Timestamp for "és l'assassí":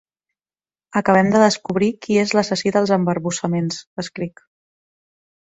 2.23-2.73